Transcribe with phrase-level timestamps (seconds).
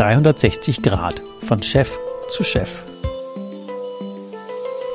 [0.00, 1.98] 360 Grad von Chef
[2.30, 2.84] zu Chef.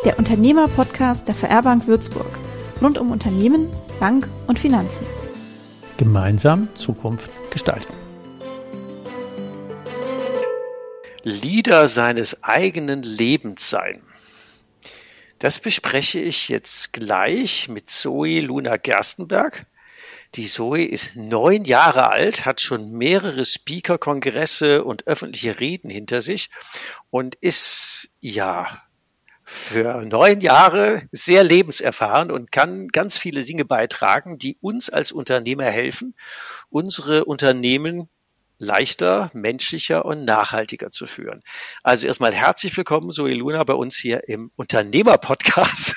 [0.04, 2.40] Der Unternehmer-Podcast der VR Bank Würzburg.
[2.82, 5.06] Rund um Unternehmen, Bank und Finanzen.
[5.98, 7.94] Gemeinsam Zukunft gestalten.
[11.22, 14.02] Leader seines eigenen Lebens sein.
[15.38, 19.68] Das bespreche ich jetzt gleich mit Zoe Luna Gerstenberg.
[20.36, 26.50] Die Zoe ist neun Jahre alt, hat schon mehrere Speaker-Kongresse und öffentliche Reden hinter sich
[27.10, 28.82] und ist, ja,
[29.44, 35.66] für neun Jahre sehr lebenserfahren und kann ganz viele Dinge beitragen, die uns als Unternehmer
[35.66, 36.16] helfen,
[36.70, 38.10] unsere Unternehmen
[38.58, 41.40] leichter, menschlicher und nachhaltiger zu führen.
[41.82, 45.96] Also erstmal herzlich willkommen, Zoe Luna, bei uns hier im Unternehmer-Podcast.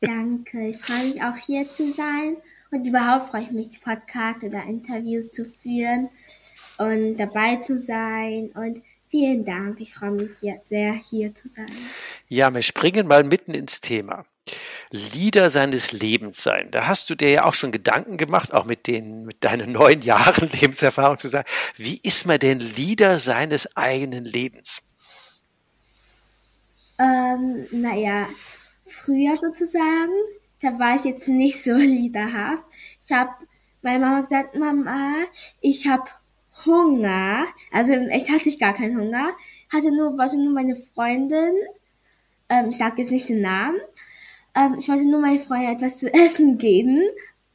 [0.00, 2.36] Danke, ich freue mich auch hier zu sein
[2.70, 6.08] und überhaupt freue ich mich, Podcasts oder Interviews zu führen
[6.78, 8.50] und dabei zu sein.
[8.54, 9.80] Und vielen Dank.
[9.80, 11.66] Ich freue mich jetzt sehr, hier zu sein.
[12.28, 14.24] Ja, wir springen mal mitten ins Thema.
[14.90, 16.70] Lieder seines Lebens sein.
[16.70, 20.02] Da hast du dir ja auch schon Gedanken gemacht, auch mit den, mit deinen neun
[20.02, 21.48] Jahren Lebenserfahrung zu sagen.
[21.76, 24.82] Wie ist man denn Lieder seines eigenen Lebens?
[26.98, 28.26] Ähm, naja,
[28.86, 30.12] früher sozusagen
[30.66, 32.64] da war ich jetzt nicht so liederhaft.
[33.04, 33.30] Ich habe
[33.82, 35.14] meine Mama gesagt, Mama,
[35.60, 36.04] ich habe
[36.64, 37.44] Hunger.
[37.72, 39.30] Also echt hatte ich gar keinen Hunger.
[39.72, 41.54] Hatte nur, wollte nur meine Freundin,
[42.48, 43.78] ähm, ich sage jetzt nicht den Namen,
[44.54, 47.02] ähm, ich wollte nur meine Freundin etwas zu essen geben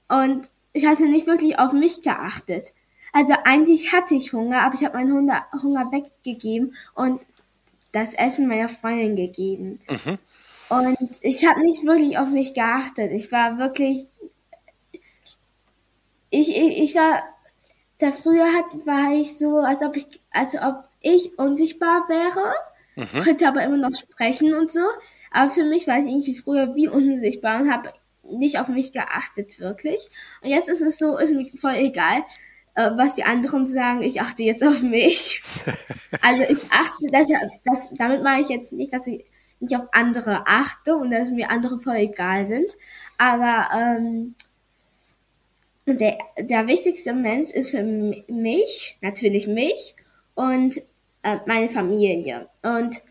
[0.08, 2.74] und ich hatte nicht wirklich auf mich geachtet.
[3.14, 7.22] Also eigentlich hatte ich Hunger, aber ich habe meinen Hunger, Hunger weggegeben und
[7.92, 9.82] das Essen meiner Freundin gegeben.
[9.90, 10.18] Mhm.
[10.72, 13.12] Und ich habe nicht wirklich auf mich geachtet.
[13.12, 14.08] Ich war wirklich,
[16.30, 17.24] ich, ich, ich war,
[17.98, 22.54] da früher hat, war ich so, als ob ich, als ob ich unsichtbar wäre,
[22.96, 23.22] mhm.
[23.22, 24.80] konnte aber immer noch sprechen und so.
[25.30, 27.92] Aber für mich war ich irgendwie früher wie unsichtbar und habe
[28.24, 30.00] nicht auf mich geachtet, wirklich.
[30.42, 32.24] Und jetzt ist es so, ist mir voll egal,
[32.76, 34.04] äh, was die anderen sagen.
[34.04, 35.44] Ich achte jetzt auf mich.
[36.22, 37.28] also ich achte, das,
[37.66, 39.26] das, damit meine ich jetzt nicht, dass ich
[39.62, 42.76] nicht auf andere achte und dass mir andere voll egal sind.
[43.18, 44.36] Aber ähm,
[45.86, 49.96] der, der wichtigste Mensch ist für mich, natürlich mich
[50.36, 50.78] und
[51.24, 52.50] äh, meine Familie.
[52.62, 53.02] Und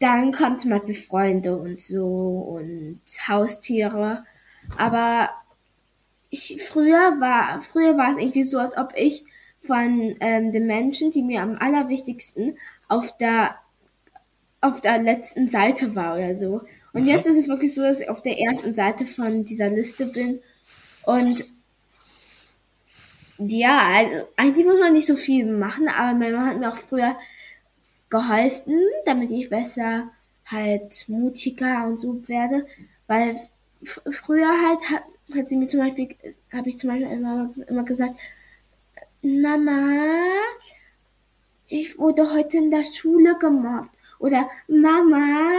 [0.00, 4.24] dann kommt zum Beispiel Freunde und so und Haustiere.
[4.76, 5.30] Aber
[6.30, 9.24] ich, früher war, früher war es irgendwie so, als ob ich
[9.60, 13.54] von ähm, den Menschen, die mir am allerwichtigsten auf der
[14.62, 16.62] auf der letzten Seite war oder so.
[16.94, 20.06] Und jetzt ist es wirklich so, dass ich auf der ersten Seite von dieser Liste
[20.06, 20.40] bin.
[21.04, 21.44] Und
[23.38, 26.76] ja, also eigentlich muss man nicht so viel machen, aber meine Mama hat mir auch
[26.76, 27.16] früher
[28.08, 30.10] geholfen, damit ich besser
[30.46, 32.66] halt mutiger und so werde.
[33.08, 33.36] Weil
[34.10, 35.02] früher halt hat,
[35.34, 36.08] hat sie mir zum Beispiel,
[36.52, 38.14] habe ich zum Beispiel immer, immer gesagt,
[39.22, 39.96] Mama,
[41.66, 43.96] ich wurde heute in der Schule gemobbt.
[44.22, 45.50] Oder Mama,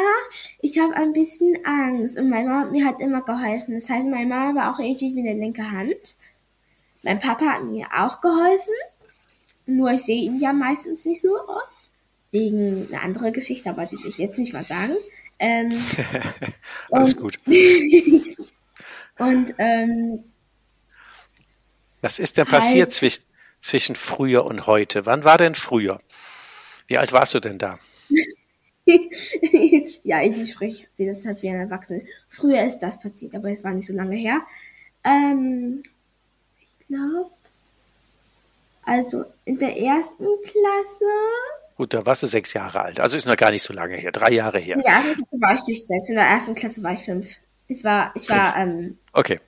[0.62, 2.18] ich habe ein bisschen Angst.
[2.18, 3.74] Und meine Mama hat mir halt immer geholfen.
[3.74, 6.16] Das heißt, meine Mama war auch irgendwie wie eine linke Hand.
[7.04, 8.74] Mein Papa hat mir auch geholfen.
[9.66, 11.92] Nur ich sehe ihn ja meistens nicht so oft.
[12.32, 14.94] Wegen einer anderen Geschichte, aber die will ich jetzt nicht mal sagen.
[15.40, 15.70] Ähm,
[16.92, 17.38] Alles gut.
[19.18, 20.24] und ähm,
[22.00, 23.24] was ist denn passiert halt, zwischen,
[23.60, 25.06] zwischen früher und heute?
[25.06, 26.00] Wann war denn früher?
[26.88, 27.78] Wie alt warst du denn da?
[30.04, 32.02] ja, irgendwie spreche ich das halt wie ein Erwachsener.
[32.28, 34.42] Früher ist das passiert, aber es war nicht so lange her.
[35.04, 35.84] Ähm,
[36.60, 37.32] ich glaube,
[38.86, 41.06] also in der ersten Klasse.
[41.78, 43.00] Gut, da warst du sechs Jahre alt.
[43.00, 44.12] Also ist noch gar nicht so lange her.
[44.12, 44.80] Drei Jahre her.
[44.86, 46.10] Ja, also war ich durch sechs.
[46.10, 47.38] In der ersten Klasse war ich fünf.
[47.68, 49.40] Ich war, ich war, ähm, Okay.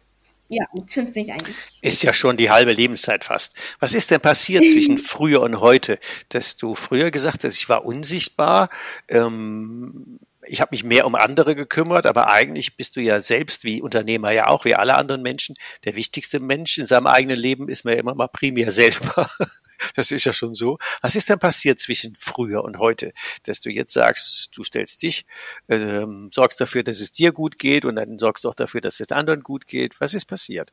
[0.47, 1.55] Ja, mit fünf bin ich eigentlich.
[1.81, 3.55] Ist ja schon die halbe Lebenszeit fast.
[3.79, 5.99] Was ist denn passiert zwischen früher und heute?
[6.29, 8.69] Dass du früher gesagt hast, ich war unsichtbar,
[9.07, 13.81] ähm, ich habe mich mehr um andere gekümmert, aber eigentlich bist du ja selbst wie
[13.81, 15.55] Unternehmer ja auch, wie alle anderen Menschen,
[15.85, 19.29] der wichtigste Mensch in seinem eigenen Leben ist mir immer mal primär selber.
[19.95, 20.77] Das ist ja schon so.
[21.01, 23.13] Was ist denn passiert zwischen früher und heute,
[23.43, 25.25] dass du jetzt sagst, du stellst dich,
[25.69, 28.99] ähm, sorgst dafür, dass es dir gut geht und dann sorgst du auch dafür, dass
[28.99, 29.99] es anderen gut geht.
[29.99, 30.71] Was ist passiert?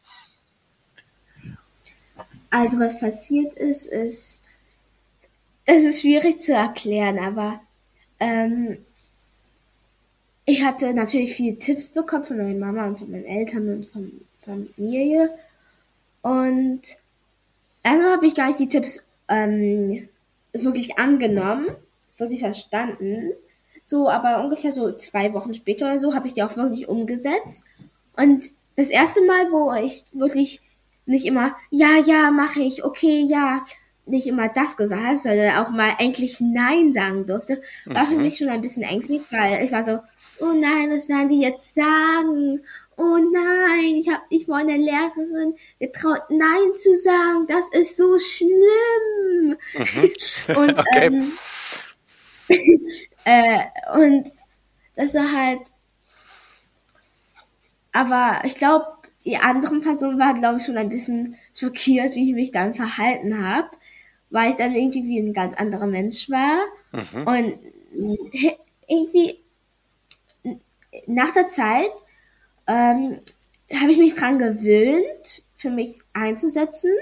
[2.50, 4.42] Also was passiert ist, ist,
[5.64, 7.60] es ist schwierig zu erklären, aber
[8.20, 8.78] ähm,
[10.44, 14.20] ich hatte natürlich viele Tipps bekommen von meiner Mama und von meinen Eltern und von
[14.44, 15.30] Familie.
[16.20, 16.82] Und
[17.82, 20.08] erstmal habe ich gar nicht die Tipps ähm,
[20.52, 21.66] wirklich angenommen,
[22.18, 23.32] wirklich verstanden.
[23.86, 27.64] So, aber ungefähr so zwei Wochen später oder so habe ich die auch wirklich umgesetzt.
[28.16, 30.60] Und das erste Mal, wo ich wirklich
[31.06, 33.64] nicht immer, ja, ja, mache ich, okay, ja,
[34.06, 38.22] nicht immer das gesagt habe, sondern auch mal endlich Nein sagen durfte, war für Mhm.
[38.22, 39.98] mich schon ein bisschen ängstlich, weil ich war so,
[40.40, 42.60] oh nein, was werden die jetzt sagen?
[43.02, 47.48] Oh nein, ich habe mich meiner Lehrerin getraut, Nein zu sagen.
[47.48, 49.56] Das ist so schlimm.
[50.56, 51.06] Und, Okay.
[51.06, 51.32] ähm,
[53.24, 53.64] äh,
[53.98, 54.30] und
[54.94, 55.60] das war halt,
[57.92, 58.86] aber ich glaube,
[59.24, 63.44] die anderen Personen waren, glaube ich, schon ein bisschen schockiert, wie ich mich dann verhalten
[63.44, 63.68] habe,
[64.30, 66.58] weil ich dann irgendwie wie ein ganz anderer Mensch war.
[67.24, 67.58] Und
[68.86, 69.38] irgendwie
[71.06, 71.92] nach der Zeit
[72.66, 73.20] ähm,
[73.74, 76.92] habe ich mich dran gewöhnt, für mich einzusetzen.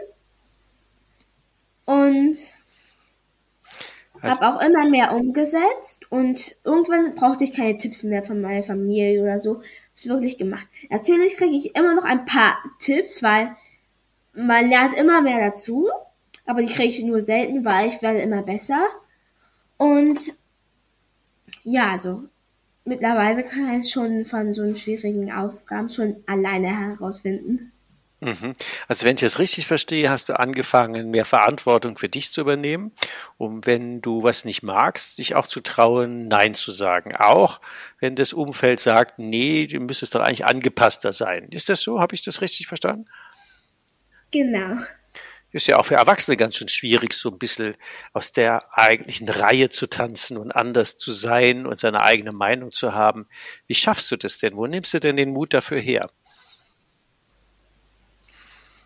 [1.84, 2.36] Und
[4.22, 8.62] Also- habe auch immer mehr umgesetzt und irgendwann brauchte ich keine Tipps mehr von meiner
[8.62, 9.62] Familie oder so.
[9.92, 10.66] Hab's wirklich gemacht.
[10.90, 13.56] Natürlich kriege ich immer noch ein paar Tipps, weil
[14.34, 15.88] man lernt immer mehr dazu,
[16.46, 18.86] aber die kriege ich nur selten, weil ich werde immer besser.
[19.78, 20.20] Und
[21.64, 22.24] ja, so
[22.84, 27.72] mittlerweile kann ich schon von so schwierigen Aufgaben schon alleine herausfinden.
[28.20, 28.52] Mhm.
[28.86, 32.92] Also wenn ich es richtig verstehe, hast du angefangen, mehr Verantwortung für dich zu übernehmen,
[33.38, 37.16] um wenn du was nicht magst, dich auch zu trauen, Nein zu sagen.
[37.16, 37.60] Auch
[37.98, 41.48] wenn das Umfeld sagt, nee, du müsstest doch eigentlich angepasster sein.
[41.50, 42.00] Ist das so?
[42.00, 43.06] Habe ich das richtig verstanden?
[44.32, 44.76] Genau.
[45.52, 47.74] Ist ja auch für Erwachsene ganz schön schwierig, so ein bisschen
[48.12, 52.94] aus der eigentlichen Reihe zu tanzen und anders zu sein und seine eigene Meinung zu
[52.94, 53.26] haben.
[53.66, 54.56] Wie schaffst du das denn?
[54.56, 56.10] Wo nimmst du denn den Mut dafür her?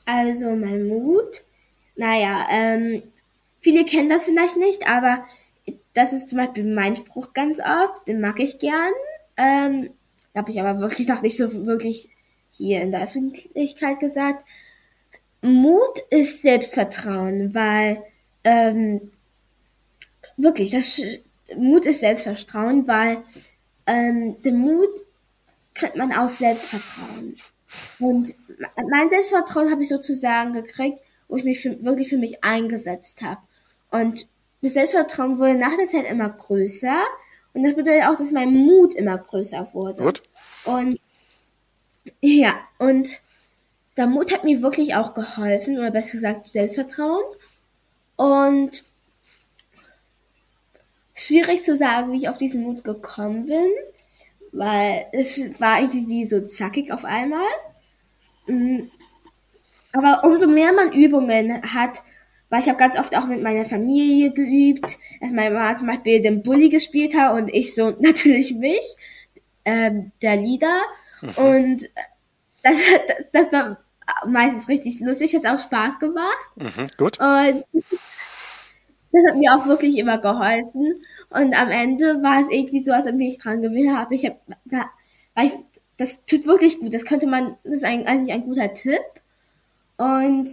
[0.07, 1.43] Also mein Mut,
[1.97, 3.03] naja, ähm,
[3.61, 5.25] viele kennen das vielleicht nicht, aber
[5.95, 8.93] das ist zum Beispiel mein Spruch ganz oft, den mag ich gern.
[9.37, 9.91] Ähm,
[10.35, 12.09] habe ich aber wirklich noch nicht so wirklich
[12.51, 14.45] hier in der Öffentlichkeit gesagt.
[15.45, 18.03] Mut ist Selbstvertrauen, weil
[18.45, 19.13] ähm,
[20.39, 21.03] wirklich, das
[21.55, 23.19] Mut ist Selbstvertrauen, weil
[23.87, 24.89] ähm, den Mut
[25.75, 27.37] kriegt man aus Selbstvertrauen.
[27.99, 28.35] Und
[28.91, 30.99] mein Selbstvertrauen habe ich sozusagen gekriegt,
[31.29, 33.41] wo ich mich für, wirklich für mich eingesetzt habe.
[33.91, 34.27] Und
[34.63, 37.03] das Selbstvertrauen wurde nach der Zeit immer größer.
[37.53, 40.03] Und das bedeutet auch, dass mein Mut immer größer wurde.
[40.03, 40.23] Gut.
[40.65, 40.99] Und
[42.21, 43.21] ja, und
[43.97, 47.23] der Mut hat mir wirklich auch geholfen, oder besser gesagt Selbstvertrauen.
[48.17, 48.85] Und
[51.15, 53.71] schwierig zu sagen, wie ich auf diesen Mut gekommen bin,
[54.53, 57.47] weil es war irgendwie wie so zackig auf einmal.
[58.47, 58.83] Mm.
[59.93, 62.03] Aber umso mehr man Übungen hat,
[62.51, 66.21] weil ich habe ganz oft auch mit meiner Familie geübt, dass meine Mama zum Beispiel
[66.21, 68.83] den Bully gespielt hat und ich so natürlich mich,
[69.65, 70.83] ähm, der Leader.
[71.37, 71.89] Und
[72.63, 72.81] das,
[73.33, 73.84] das war
[74.27, 76.51] meistens richtig lustig, hat auch Spaß gemacht.
[76.57, 77.19] Mhm, gut.
[77.21, 77.65] Und
[79.13, 80.95] das hat mir auch wirklich immer geholfen.
[81.31, 84.15] Und am Ende war es irgendwie so, als ob ich mich dran gewöhnt habe.
[84.15, 84.39] Ich hab,
[85.35, 85.53] weil ich,
[85.97, 86.93] das tut wirklich gut.
[86.93, 89.03] Das könnte man, das ist ein, eigentlich ein guter Tipp.
[89.97, 90.49] Und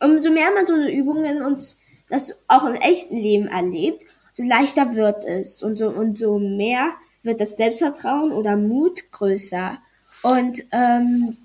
[0.00, 1.76] umso mehr man so eine Übungen und
[2.08, 4.04] das auch im echten Leben erlebt,
[4.34, 5.62] so leichter wird es.
[5.62, 6.90] Und so, und so mehr
[7.22, 9.78] wird das Selbstvertrauen oder Mut größer.
[10.22, 11.36] Und ähm,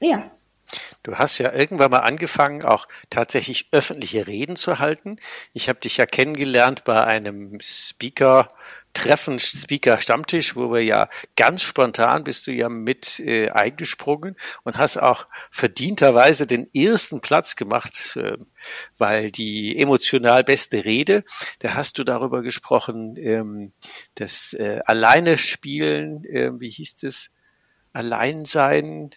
[0.00, 0.30] ja.
[1.02, 5.16] Du hast ja irgendwann mal angefangen, auch tatsächlich öffentliche Reden zu halten.
[5.52, 8.48] Ich habe dich ja kennengelernt bei einem Speaker.
[8.94, 14.76] Treffen, Speaker Stammtisch, wo wir ja ganz spontan bist du ja mit äh, eingesprungen und
[14.76, 18.36] hast auch verdienterweise den ersten Platz gemacht, äh,
[18.98, 21.24] weil die emotional beste Rede,
[21.60, 23.72] da hast du darüber gesprochen, ähm,
[24.14, 27.30] das äh, Alleine spielen, äh, wie hieß das?
[27.94, 29.10] Alleinsein,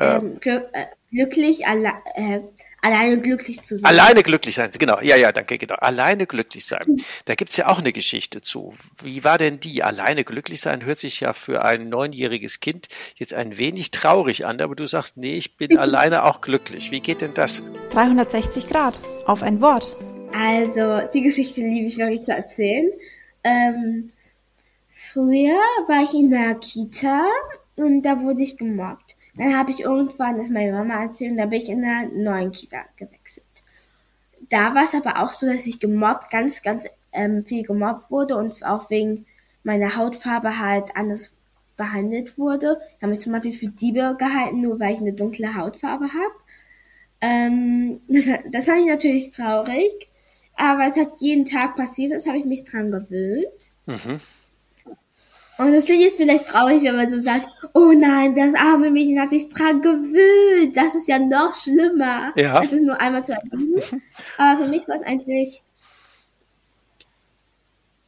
[0.00, 2.40] ähm, äh, glücklich, alle äh,
[2.82, 3.90] alleine glücklich zu sein.
[3.90, 5.00] Alleine glücklich sein, genau.
[5.00, 5.76] Ja, ja, danke, genau.
[5.76, 7.00] Alleine glücklich sein.
[7.24, 8.74] Da gibt's ja auch eine Geschichte zu.
[9.02, 9.82] Wie war denn die?
[9.82, 14.60] Alleine glücklich sein hört sich ja für ein neunjähriges Kind jetzt ein wenig traurig an,
[14.60, 16.90] aber du sagst, nee, ich bin alleine auch glücklich.
[16.90, 17.62] Wie geht denn das?
[17.90, 19.96] 360 Grad auf ein Wort.
[20.32, 22.90] Also, die Geschichte liebe ich wirklich zu erzählen.
[23.44, 24.10] Ähm,
[24.92, 27.24] früher war ich in der Kita
[27.76, 29.16] und da wurde ich gemobbt.
[29.36, 32.52] Dann habe ich irgendwann das meine Mama erzählt und da bin ich in einer neuen
[32.52, 33.44] Kita gewechselt.
[34.48, 38.36] Da war es aber auch so, dass ich gemobbt, ganz, ganz ähm, viel gemobbt wurde
[38.36, 39.26] und auch wegen
[39.62, 41.34] meiner Hautfarbe halt anders
[41.76, 42.78] behandelt wurde.
[42.96, 46.34] Ich habe mich zum Beispiel für Diebe gehalten, nur weil ich eine dunkle Hautfarbe habe.
[47.20, 50.08] Ähm, das, das fand ich natürlich traurig.
[50.56, 53.70] aber es hat jeden Tag passiert, das habe ich mich dran gewöhnt.
[53.86, 54.20] Mhm.
[55.56, 59.20] Und das Lied ist vielleicht traurig, wenn man so sagt, oh nein, das arme Mädchen
[59.20, 60.76] hat sich dran gewöhnt.
[60.76, 62.58] Das ist ja noch schlimmer, ja.
[62.58, 63.80] als es nur einmal zu erleben.
[64.36, 65.62] Aber für mich war es eigentlich,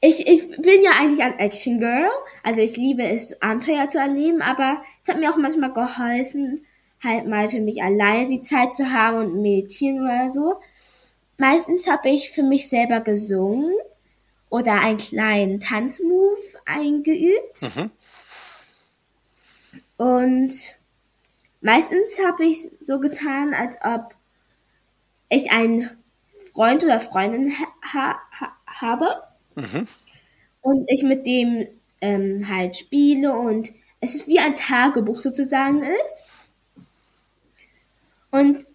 [0.00, 2.10] ich, ich bin ja eigentlich ein Action Girl.
[2.42, 6.66] Also ich liebe es, Abenteuer zu erleben, aber es hat mir auch manchmal geholfen,
[7.02, 10.56] halt mal für mich alleine die Zeit zu haben und meditieren oder so.
[11.38, 13.72] Meistens habe ich für mich selber gesungen
[14.48, 17.62] oder einen kleinen Tanzmove eingeübt.
[17.62, 17.90] Mhm.
[19.96, 20.54] Und
[21.60, 24.14] meistens habe ich so getan, als ob
[25.28, 25.90] ich einen
[26.52, 27.52] Freund oder Freundin
[27.94, 29.22] ha ha habe
[29.54, 29.86] mhm.
[30.60, 31.66] und ich mit dem
[32.00, 36.26] ähm, halt spiele und es ist wie ein Tagebuch sozusagen ist.
[38.30, 38.66] Und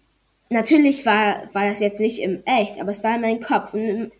[0.48, 3.74] natürlich war, war das jetzt nicht im Echt, aber es war in meinem Kopf.
[3.74, 4.12] Und,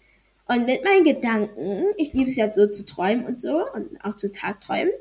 [0.47, 4.17] und mit meinen Gedanken, ich liebe es ja so zu träumen und so und auch
[4.17, 4.93] zu Tagträumen.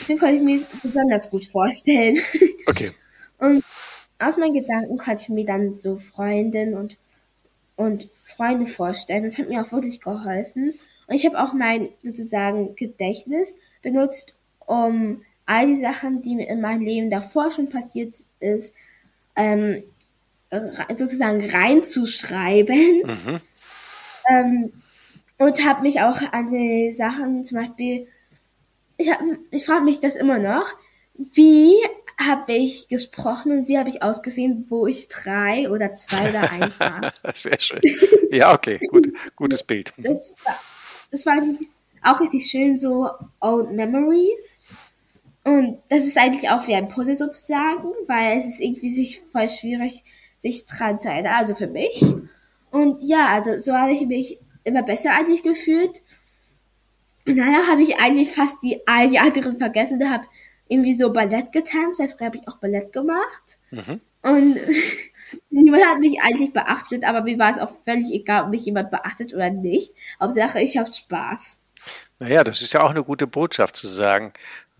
[0.00, 2.18] Deswegen konnte ich mir es besonders gut vorstellen.
[2.66, 2.92] Okay.
[3.38, 3.64] Und
[4.20, 6.96] aus meinen Gedanken konnte ich mir dann so Freundinnen und,
[7.74, 9.24] und Freunde vorstellen.
[9.24, 10.74] Das hat mir auch wirklich geholfen.
[11.08, 16.60] Und ich habe auch mein sozusagen Gedächtnis benutzt, um all die Sachen, die mir in
[16.60, 18.74] meinem Leben davor schon passiert ist,
[19.34, 19.82] ähm,
[20.94, 23.02] sozusagen reinzuschreiben.
[23.04, 23.40] Mhm.
[24.28, 24.72] Ähm,
[25.38, 28.06] und habe mich auch an die Sachen, zum Beispiel,
[28.96, 29.10] ich,
[29.50, 30.66] ich frage mich das immer noch,
[31.14, 31.74] wie
[32.18, 36.78] habe ich gesprochen und wie habe ich ausgesehen, wo ich drei oder zwei oder eins
[36.78, 37.12] war.
[37.34, 37.80] Sehr schön.
[38.30, 39.92] Ja, okay, gut, gutes Bild.
[39.98, 40.56] Das war,
[41.10, 41.42] das war
[42.02, 43.10] auch richtig schön, so
[43.40, 44.60] Old Memories.
[45.44, 49.48] Und das ist eigentlich auch wie ein Puzzle sozusagen, weil es ist irgendwie sich voll
[49.48, 50.04] schwierig,
[50.38, 52.04] sich dran zu erinnern, also für mich.
[52.72, 56.02] Und ja, also so habe ich mich immer besser eigentlich gefühlt.
[57.26, 60.00] Und danach habe ich eigentlich fast die, all die anderen vergessen.
[60.00, 60.24] Da habe
[60.68, 63.58] irgendwie so Ballett getanzt, früher habe ich auch Ballett gemacht.
[63.70, 64.00] Mhm.
[64.22, 64.58] Und
[65.50, 68.90] niemand hat mich eigentlich beachtet, aber mir war es auch völlig egal, ob mich jemand
[68.90, 69.94] beachtet oder nicht.
[70.18, 71.60] Hauptsache, ich habe Spaß.
[72.20, 74.32] Naja, das ist ja auch eine gute Botschaft zu sagen,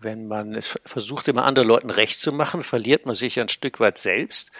[0.03, 3.79] wenn man es versucht, immer anderen Leuten recht zu machen, verliert man sich ein Stück
[3.79, 4.51] weit selbst.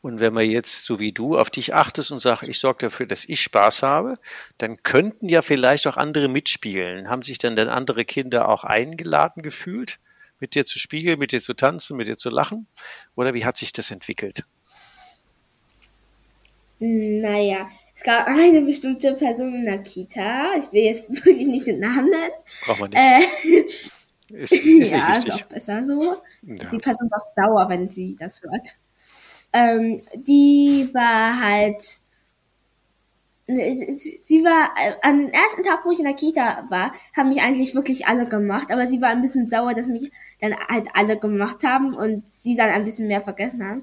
[0.00, 3.06] Und wenn man jetzt, so wie du, auf dich achtest und sagst, ich sorge dafür,
[3.06, 4.18] dass ich Spaß habe,
[4.58, 7.08] dann könnten ja vielleicht auch andere mitspielen.
[7.08, 9.98] Haben sich denn dann andere Kinder auch eingeladen gefühlt,
[10.38, 12.66] mit dir zu spielen, mit dir zu tanzen, mit dir zu lachen?
[13.14, 14.42] Oder wie hat sich das entwickelt?
[16.78, 20.54] Naja, es gab eine bestimmte Person in der Kita.
[20.58, 22.32] Ich will jetzt wirklich nicht den Namen nennen.
[22.64, 22.98] Braucht man nicht.
[22.98, 23.99] Äh,
[24.32, 26.16] ist, ist ja, ist auch besser so.
[26.42, 26.54] Ja.
[26.70, 28.76] Die Person war sauer, wenn sie das hört.
[29.52, 31.82] Ähm, die war halt,
[33.46, 37.42] sie war, äh, an dem ersten Tag, wo ich in der Kita war, haben mich
[37.42, 41.18] eigentlich wirklich alle gemacht, aber sie war ein bisschen sauer, dass mich dann halt alle
[41.18, 43.82] gemacht haben und sie dann ein bisschen mehr vergessen haben.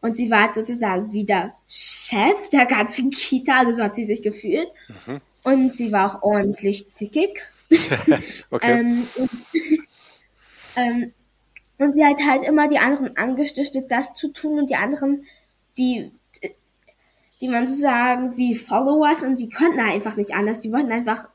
[0.00, 4.22] Und sie war halt sozusagen wieder Chef der ganzen Kita, also so hat sie sich
[4.22, 4.68] gefühlt.
[5.06, 5.20] Mhm.
[5.42, 7.42] Und sie war auch ordentlich zickig.
[8.50, 8.72] okay.
[8.80, 9.30] ähm, und
[10.78, 11.12] ähm,
[11.78, 15.24] und sie hat halt immer die anderen angestiftet, das zu tun und die anderen,
[15.76, 16.10] die,
[17.40, 20.60] die man so sagen, wie Followers und sie konnten einfach nicht anders.
[20.60, 21.28] Die wollten einfach,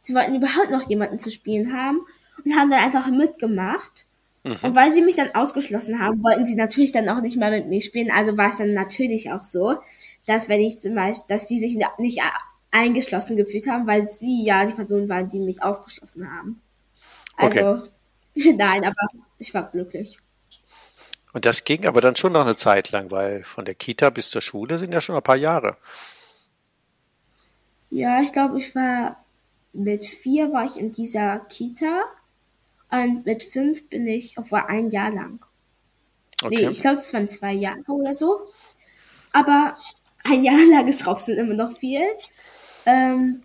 [0.00, 2.00] sie wollten überhaupt noch jemanden zu spielen haben
[2.44, 4.06] und haben dann einfach mitgemacht.
[4.42, 4.56] Mhm.
[4.62, 7.68] Und weil sie mich dann ausgeschlossen haben, wollten sie natürlich dann auch nicht mehr mit
[7.68, 8.10] mir spielen.
[8.10, 9.76] Also war es dann natürlich auch so,
[10.26, 12.20] dass wenn ich zum Beispiel, dass sie sich nicht
[12.72, 16.60] eingeschlossen gefühlt haben, weil sie ja die Person waren, die mich ausgeschlossen haben.
[17.36, 17.88] Also okay.
[18.34, 19.06] Nein, aber
[19.38, 20.18] ich war glücklich.
[21.32, 24.30] Und das ging aber dann schon noch eine Zeit lang, weil von der Kita bis
[24.30, 25.76] zur Schule sind ja schon ein paar Jahre.
[27.90, 29.22] Ja, ich glaube, ich war
[29.72, 32.04] mit vier war ich in dieser Kita
[32.90, 35.44] und mit fünf bin ich, obwohl ein Jahr lang.
[36.42, 36.66] Okay.
[36.66, 38.52] Nee, ich glaube, es waren zwei Jahre oder so.
[39.32, 39.76] Aber
[40.24, 42.02] ein Jahr lang ist trotzdem immer noch viel.
[42.84, 43.42] Ähm,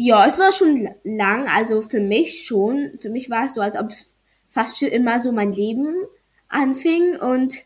[0.00, 2.92] ja, es war schon lang, also für mich schon.
[2.98, 4.14] Für mich war es so, als ob es
[4.48, 5.92] fast für immer so mein Leben
[6.48, 7.64] anfing und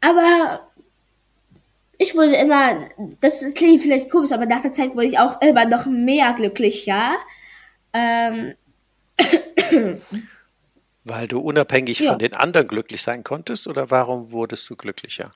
[0.00, 0.70] aber
[1.98, 2.88] ich wurde immer,
[3.20, 7.16] das klingt vielleicht komisch, aber nach der Zeit wurde ich auch immer noch mehr glücklicher.
[7.92, 8.54] Ähm.
[11.04, 12.12] Weil du unabhängig ja.
[12.12, 15.30] von den anderen glücklich sein konntest oder warum wurdest du glücklicher?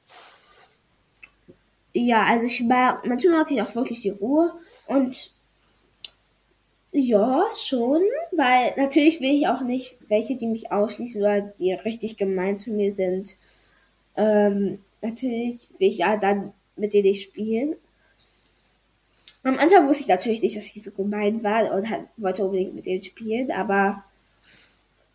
[1.92, 4.58] Ja, also ich mag, manchmal mag ich auch wirklich die Ruhe
[4.90, 5.32] und
[6.92, 12.16] ja, schon, weil natürlich will ich auch nicht welche, die mich ausschließen oder die richtig
[12.16, 13.36] gemein zu mir sind.
[14.16, 17.76] Ähm, natürlich will ich ja dann mit denen nicht spielen.
[19.44, 22.74] Am Anfang wusste ich natürlich nicht, dass ich so gemein war und halt, wollte unbedingt
[22.74, 24.02] mit denen spielen, aber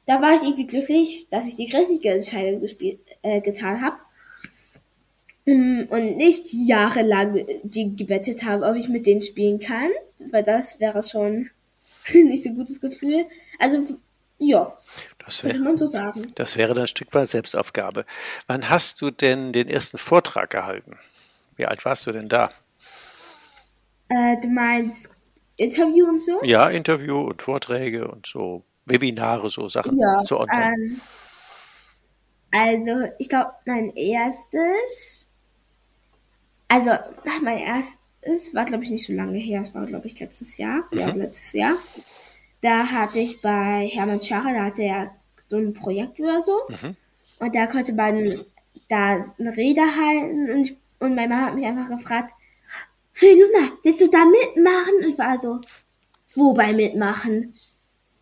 [0.05, 3.97] da war ich irgendwie glücklich, dass ich die richtige Entscheidung gespielt, äh, getan habe.
[5.45, 9.89] Mm, Und nicht jahrelang die gewettet habe, ob ich mit denen spielen kann,
[10.31, 11.49] weil das wäre schon
[12.13, 13.25] nicht so ein gutes Gefühl.
[13.59, 13.99] Also,
[14.39, 14.77] ja,
[15.25, 16.35] Das würde wäre man so sagen.
[16.35, 18.05] das wäre dann ein Stück weit Selbstaufgabe.
[18.47, 20.97] Wann hast du denn den ersten Vortrag gehalten?
[21.55, 22.51] Wie alt warst du denn da?
[24.09, 25.11] Äh, du meinst
[25.57, 26.41] Interview und so?
[26.43, 30.71] Ja, Interview und Vorträge und so Webinare, so Sachen, Ja, so online.
[30.75, 31.01] ähm,
[32.51, 35.27] also ich glaube, mein erstes,
[36.67, 36.91] also
[37.41, 39.61] mein erstes war, glaube ich, nicht so lange her.
[39.61, 40.83] Es war, glaube ich, letztes Jahr.
[40.91, 41.75] Ja, letztes Jahr.
[42.61, 45.11] Da hatte ich bei Hermann Schacher, da hatte er
[45.47, 46.61] so ein Projekt oder so.
[47.39, 48.33] Und da konnte man
[48.87, 52.33] da eine Rede halten und, ich, und meine Mama hat mich einfach gefragt,
[53.17, 54.93] Hey Luna, willst du da mitmachen?
[55.03, 55.61] Und ich war so,
[56.33, 57.53] wobei mitmachen?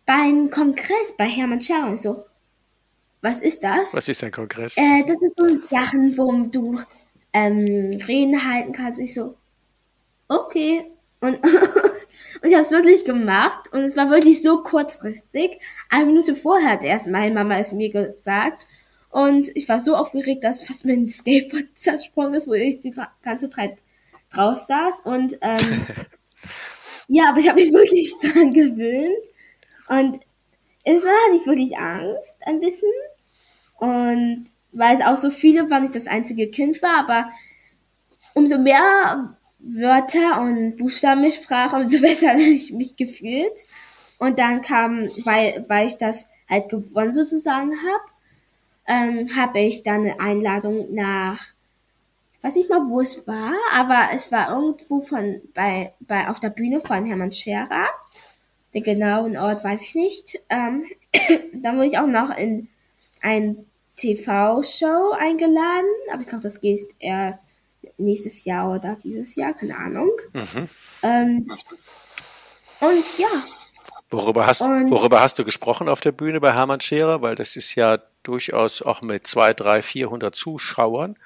[0.06, 1.88] Beim Kongress bei Hermann Schacher.
[1.88, 2.24] Und ich so,
[3.20, 3.94] was ist das?
[3.94, 4.76] Was ist ein Kongress?
[4.76, 6.78] Äh, das ist so Sachen, wo du
[7.34, 9.00] ähm, Reden halten kannst.
[9.00, 9.36] Ich so,
[10.28, 10.86] okay.
[11.20, 13.72] Und, und ich habe es wirklich gemacht.
[13.72, 15.58] Und es war wirklich so kurzfristig.
[15.90, 18.66] Eine Minute vorher hat erst meine Mama es mir gesagt.
[19.10, 23.50] Und ich war so aufgeregt, dass fast mein Skateboard zersprungen ist, wo ich die ganze
[23.50, 23.78] Zeit
[24.32, 25.02] drauf saß.
[25.02, 25.86] Und ähm,
[27.08, 29.26] ja, aber ich habe mich wirklich dran gewöhnt.
[29.88, 30.20] Und
[30.84, 32.90] es war ich wirklich Angst, ein bisschen.
[33.78, 37.30] Und weil es auch so viele waren, ich das einzige Kind war, aber
[38.34, 43.64] umso mehr Wörter und Buchstaben ich sprach, umso besser habe ich mich gefühlt.
[44.18, 48.04] Und dann kam, weil, weil ich das halt gewonnen sozusagen habe,
[48.86, 51.40] ähm, habe ich dann eine Einladung nach,
[52.42, 56.50] weiß nicht mal, wo es war, aber es war irgendwo von, bei, bei, auf der
[56.50, 57.88] Bühne von Hermann Scherer.
[58.74, 60.40] Den genauen Ort weiß ich nicht.
[60.50, 60.84] Ähm,
[61.54, 62.68] dann wurde ich auch noch in
[63.20, 63.64] ein
[63.96, 67.38] TV-Show eingeladen, aber ich glaube, das geht erst
[67.98, 70.10] nächstes Jahr oder dieses Jahr, keine Ahnung.
[71.02, 71.50] Ähm,
[72.80, 73.28] und ja,
[74.10, 77.20] Worüber hast, Und- worüber hast du gesprochen auf der Bühne bei Hermann Scherer?
[77.22, 81.16] Weil das ist ja durchaus auch mit zwei, drei, vierhundert Zuschauern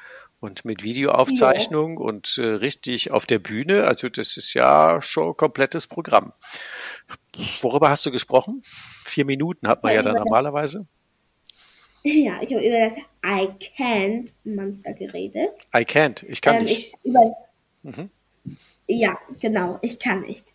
[0.40, 3.84] und mit Videoaufzeichnung und äh, richtig auf der Bühne.
[3.84, 6.32] Also das ist ja schon ein komplettes Programm.
[7.60, 8.62] Worüber hast du gesprochen?
[9.04, 10.86] Vier Minuten hat man Ja, ja dann über das- normalerweise.
[12.02, 15.52] ja, ich habe über das I Can't Monster geredet.
[15.74, 16.24] I can't.
[16.28, 16.96] Ich kann ähm, nicht.
[17.02, 17.30] Ich, über,
[18.86, 20.46] Ja, genau, ich kann nicht.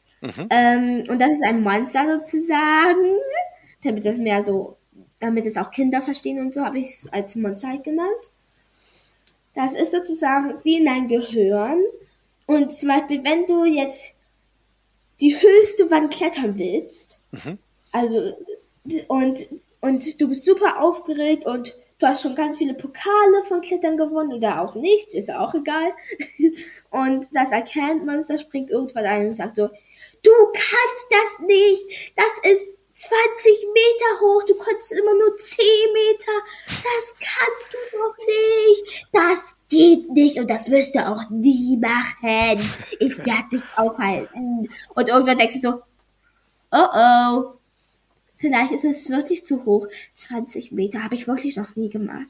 [0.50, 3.18] Ähm, und das ist ein Monster sozusagen,
[3.84, 4.78] damit das mehr so,
[5.20, 8.32] damit es auch Kinder verstehen und so, habe ich es als Monster halt genannt.
[9.54, 11.82] Das ist sozusagen wie in dein Gehirn.
[12.46, 14.16] Und zum Beispiel, wenn du jetzt
[15.20, 17.20] die höchste Wand klettern willst,
[17.92, 18.34] also
[19.08, 19.46] und
[19.84, 24.32] und du bist super aufgeregt und du hast schon ganz viele Pokale von Klettern gewonnen
[24.32, 25.92] oder auch nicht, ist auch egal.
[26.90, 31.84] Und das erkennt Monster springt irgendwann ein und sagt so, du kannst das nicht,
[32.16, 36.32] das ist 20 Meter hoch, du konntest immer nur 10 Meter,
[36.68, 42.62] das kannst du doch nicht, das geht nicht und das wirst du auch nie machen,
[43.00, 44.70] ich werde dich aufhalten.
[44.96, 45.82] Und irgendwann denkst du so,
[46.72, 47.54] oh oh,
[48.44, 49.88] Vielleicht ist es wirklich zu hoch.
[50.16, 52.28] 20 Meter habe ich wirklich noch nie gemacht.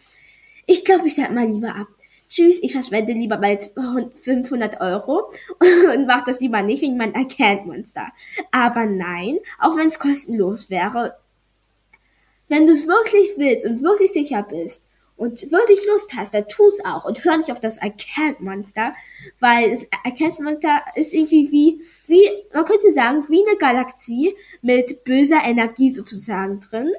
[0.67, 1.87] Ich glaube, ich sag mal lieber ab.
[2.29, 5.31] Tschüss, ich verschwende lieber mal 500 Euro
[5.95, 8.09] und mache das lieber nicht wegen meinem Account-Monster.
[8.51, 11.17] Aber nein, auch wenn es kostenlos wäre,
[12.47, 16.67] wenn du es wirklich willst und wirklich sicher bist und wirklich Lust hast, dann tu
[16.67, 18.93] es auch und hör nicht auf das Account-Monster,
[19.39, 25.43] weil das Account-Monster ist irgendwie wie, wie, man könnte sagen, wie eine Galaxie mit böser
[25.43, 26.91] Energie sozusagen drin.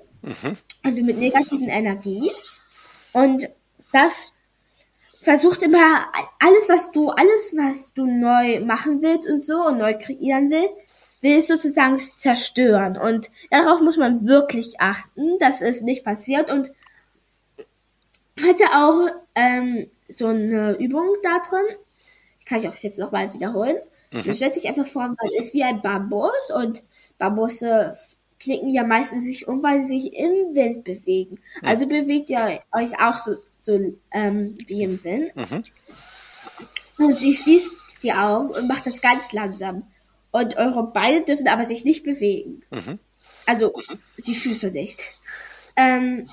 [0.83, 2.31] Also mit negativen Energie.
[3.13, 3.49] Und
[3.93, 4.33] das
[5.23, 6.07] versucht immer
[6.39, 10.75] alles, was du, alles, was du neu machen willst und so und neu kreieren willst,
[11.21, 12.97] will es sozusagen zerstören.
[12.97, 16.51] Und darauf muss man wirklich achten, dass es nicht passiert.
[16.53, 16.73] Und
[18.43, 21.77] hatte auch ähm, so eine Übung da drin.
[22.41, 23.77] Die kann ich auch jetzt nochmal wiederholen.
[24.11, 26.85] Man stellt sich einfach vor, man ist wie ein Bambus und
[27.19, 27.97] Bambusse
[28.39, 31.41] knicken ja meistens sich um, weil sie sich im Wind bewegen.
[31.63, 35.33] Also bewegt ihr euch auch so, so ähm, wie im Wind.
[36.99, 39.83] Und sie schließt die Augen und macht das ganz langsam.
[40.31, 42.63] Und eure Beine dürfen aber sich nicht bewegen.
[43.47, 43.73] Also
[44.27, 45.03] die Füße nicht.
[45.77, 46.29] Ähm,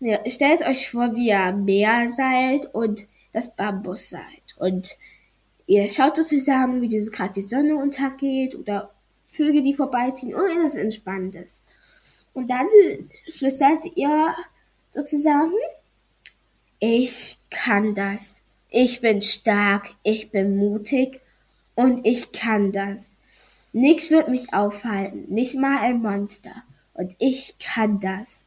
[0.00, 4.22] ja, stellt euch vor, wie ihr am Meer seid und das Bambus seid.
[4.58, 4.98] Und
[5.66, 8.90] ihr schaut sozusagen, wie diese gerade die Sonne untergeht oder
[9.26, 11.64] Vögel, die vorbeiziehen, irgendwas Entspannendes.
[12.32, 12.66] Und dann
[13.32, 14.34] flüstert ihr
[14.92, 15.52] sozusagen,
[16.78, 18.40] ich kann das.
[18.70, 21.20] Ich bin stark, ich bin mutig
[21.74, 23.14] und ich kann das.
[23.72, 26.54] Nichts wird mich aufhalten, nicht mal ein Monster.
[26.92, 28.43] Und ich kann das.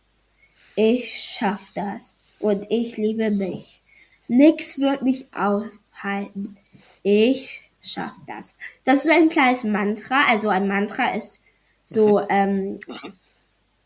[0.77, 2.17] Ich schaff das.
[2.39, 3.81] Und ich liebe mich.
[4.27, 6.55] Nichts wird mich aufhalten.
[7.01, 8.55] Ich schaff das.
[8.85, 10.27] Das ist so ein kleines Mantra.
[10.27, 11.41] Also ein Mantra ist
[11.87, 12.25] so mhm.
[12.29, 12.79] ähm,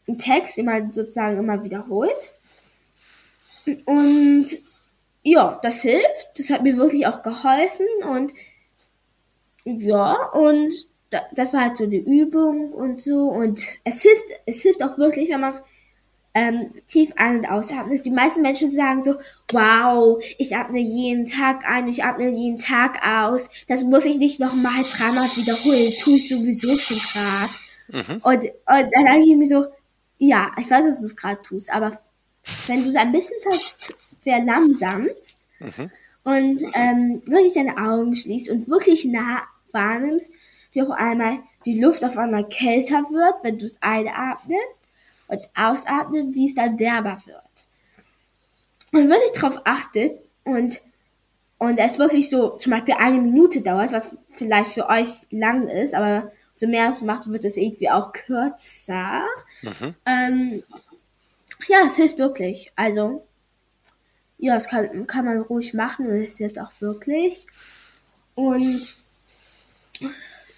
[0.10, 2.34] ein Text, den man sozusagen immer wiederholt.
[3.86, 4.48] Und
[5.24, 6.38] ja, das hilft.
[6.38, 7.86] Das hat mir wirklich auch geholfen.
[8.04, 8.34] Und
[9.64, 10.74] ja, und
[11.10, 13.30] das war halt so eine Übung und so.
[13.30, 15.54] Und es hilft, es hilft auch wirklich, wenn man
[16.34, 18.06] ähm, tief ein- und ausatmet.
[18.06, 19.16] Die meisten Menschen sagen so,
[19.52, 23.50] wow, ich atme jeden Tag ein, ich atme jeden Tag aus.
[23.68, 25.92] Das muss ich nicht nochmal dreimal wiederholen.
[26.02, 27.52] Tue ich sowieso schon gerade.
[27.92, 28.22] Mhm.
[28.24, 29.66] Und, und dann denke ich mir so,
[30.18, 32.00] ja, ich weiß, dass du es gerade tust, aber
[32.68, 33.58] wenn du es ein bisschen ver
[34.22, 35.90] verlangsamst mhm.
[36.24, 39.42] und ähm, wirklich deine Augen schließt und wirklich nah
[39.72, 40.32] wahrnimmst,
[40.74, 44.82] wie auf einmal die Luft auf einmal kälter wird, wenn du es einatmest
[45.32, 47.68] und ausatmest, wie es dann wärmer wird.
[48.92, 50.82] Und wenn ich darauf achtet und
[51.58, 55.94] und es wirklich so zum Beispiel eine Minute dauert, was vielleicht für euch lang ist,
[55.94, 59.24] aber so mehr es macht, wird es irgendwie auch kürzer.
[59.62, 59.96] Mhm.
[60.08, 60.64] Ähm,
[61.68, 62.72] ja, es hilft wirklich.
[62.76, 63.28] Also,
[64.40, 67.46] ja, das kann, kann man ruhig machen und es hilft auch wirklich.
[68.34, 68.96] Und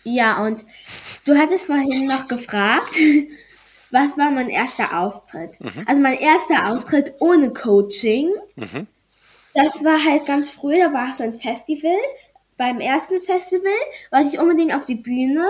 [0.06, 0.64] ja, und
[1.26, 2.96] du hattest vorhin noch gefragt,
[3.94, 5.60] was war mein erster Auftritt?
[5.62, 5.84] Mhm.
[5.86, 8.32] Also mein erster Auftritt ohne Coaching.
[8.56, 8.88] Mhm.
[9.54, 11.96] Das war halt ganz früh, da war so ein Festival.
[12.58, 13.72] Beim ersten Festival
[14.12, 15.48] wollte ich unbedingt auf die Bühne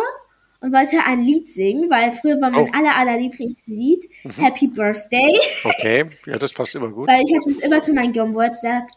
[0.60, 2.72] und wollte ein Lied singen, weil früher war mein oh.
[2.74, 4.32] aller, aller Lieblingslied mhm.
[4.32, 5.40] Happy Birthday.
[5.64, 7.10] Okay, ja, das passt immer gut.
[7.10, 8.90] weil ich habe es immer zu meinem Geburtstag,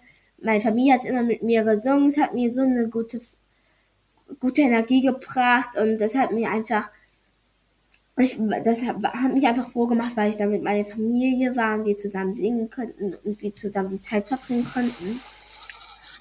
[0.43, 3.21] meine Familie hat es immer mit mir gesungen, es hat mir so eine gute
[4.41, 6.91] gute Energie gebracht und das hat mir einfach,
[8.19, 11.75] ich, das hat, hat mich einfach froh gemacht, weil ich da mit meiner Familie war
[11.75, 15.21] und wir zusammen singen konnten und wir zusammen die Zeit verbringen konnten.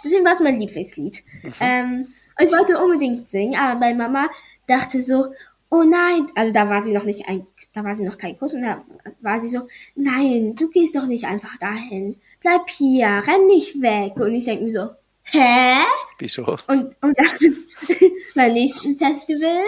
[0.04, 1.24] Deswegen war es mein Lieblingslied.
[1.44, 1.54] Mhm.
[1.62, 2.08] Ähm,
[2.40, 4.30] ich wollte unbedingt singen, aber meine Mama
[4.68, 5.28] dachte so,
[5.70, 8.54] oh nein, also da war sie noch nicht ein, da war sie noch kein Kurs
[8.54, 8.84] und da
[9.22, 12.20] war sie so, nein, du gehst doch nicht einfach dahin.
[12.42, 14.16] Bleib hier, renn nicht weg.
[14.18, 14.90] Und ich denke mir so,
[15.24, 15.78] hä?
[16.20, 16.58] Wieso?
[16.68, 17.58] Und, und dann
[18.36, 19.64] beim nächsten Festival,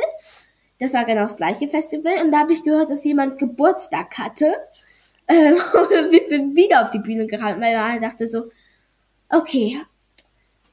[0.80, 4.54] das war genau das gleiche Festival, und da habe ich gehört, dass jemand Geburtstag hatte.
[5.28, 8.50] Ähm, und sind wieder auf die Bühne gerannt, weil man dachte so,
[9.30, 9.80] okay,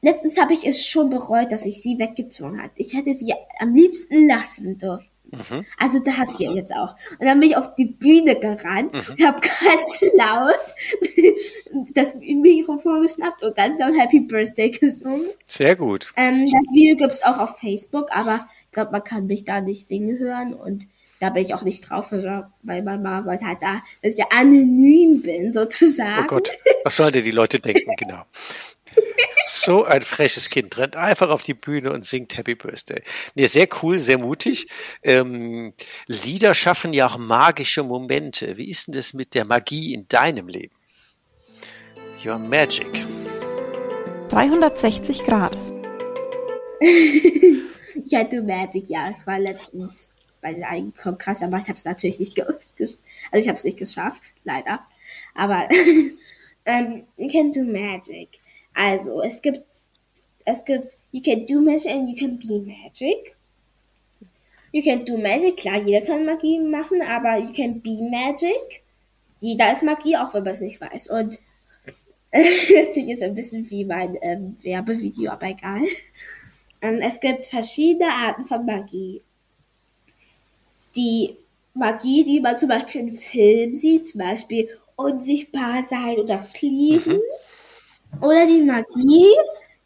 [0.01, 2.71] letztens habe ich es schon bereut, dass ich sie weggezogen hat.
[2.75, 5.09] Ich hätte sie am liebsten lassen dürfen.
[5.35, 5.65] Mhm.
[5.77, 6.95] Also da hat sie jetzt auch.
[7.19, 9.01] Und dann bin ich auf die Bühne gerannt mhm.
[9.09, 10.75] und habe ganz laut
[11.93, 15.29] das Mikrofon geschnappt und ganz laut Happy Birthday gesungen.
[15.45, 16.11] Sehr gut.
[16.15, 19.61] Ähm, das Video gibt es auch auf Facebook, aber ich glaube, man kann mich da
[19.61, 20.87] nicht singen hören und
[21.19, 25.21] da bin ich auch nicht drauf, weil Mama wollte halt da, dass ich ja anonym
[25.21, 26.25] bin, sozusagen.
[26.25, 26.51] Oh Gott,
[26.83, 28.23] was sollen denn die Leute denken, genau.
[29.57, 33.01] So ein freches Kind rennt einfach auf die Bühne und singt Happy Birthday.
[33.35, 34.67] Nee, sehr cool, sehr mutig.
[35.01, 35.73] Ähm,
[36.07, 38.57] Lieder schaffen ja auch magische Momente.
[38.57, 40.75] Wie ist denn das mit der Magie in deinem Leben?
[42.23, 43.05] Your Magic.
[44.27, 45.57] 360 Grad.
[48.07, 49.15] ja, du Magic, ja.
[49.17, 50.09] Ich war letztens
[50.41, 52.59] bei einem Kongress, aber ich habe es natürlich nicht also
[53.31, 54.85] ich habe es nicht geschafft, leider.
[55.33, 55.69] Aber
[56.65, 58.39] ähm, you can do magic.
[58.75, 59.63] Also, es gibt,
[60.43, 63.35] es gibt, you can do magic and you can be magic.
[64.71, 68.83] You can do magic, klar, jeder kann Magie machen, aber you can be magic.
[69.39, 71.09] Jeder ist Magie, auch wenn man es nicht weiß.
[71.09, 71.39] Und
[72.31, 75.83] das klingt jetzt ein bisschen wie mein ähm, Werbevideo, aber egal.
[76.81, 79.21] Ähm, es gibt verschiedene Arten von Magie.
[80.97, 81.37] Die
[81.73, 87.13] Magie, die man zum Beispiel im Film sieht, zum Beispiel unsichtbar sein oder fliegen.
[87.13, 87.21] Mhm.
[88.21, 89.33] Oder die Magie,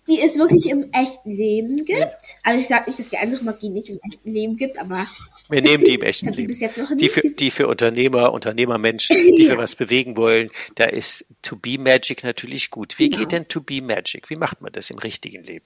[0.08, 2.38] die es wirklich im echten Leben gibt.
[2.44, 5.08] Also ich sage nicht, dass die andere Magie nicht im echten Leben gibt, aber
[5.50, 6.54] wir nehmen die im echten Leben.
[6.98, 9.52] Die für, die für Unternehmer, Unternehmermenschen, die ja.
[9.54, 12.98] für was bewegen wollen, da ist To Be Magic natürlich gut.
[13.00, 13.22] Wie genau.
[13.22, 14.30] geht denn To Be Magic?
[14.30, 15.66] Wie macht man das im richtigen Leben?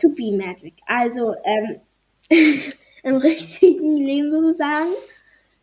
[0.00, 0.74] To Be Magic.
[0.86, 1.80] Also ähm,
[3.02, 4.92] im richtigen Leben sozusagen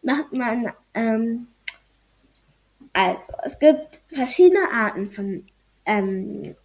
[0.01, 1.47] macht man ähm,
[2.93, 5.45] also, es gibt verschiedene Arten von
[5.85, 6.55] ähm,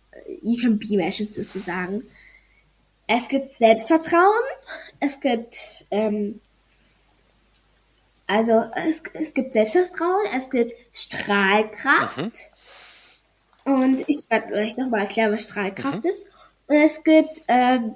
[0.43, 2.05] you can be Menschen sozusagen.
[3.07, 4.45] Es gibt Selbstvertrauen,
[5.01, 6.41] es gibt, ähm,
[8.27, 12.17] also es, es gibt Selbstvertrauen, es gibt Strahlkraft.
[12.17, 12.31] Mhm.
[13.65, 16.11] Und ich werde gleich nochmal erklären, was Strahlkraft mhm.
[16.11, 16.27] ist.
[16.67, 17.95] Und es gibt, ähm,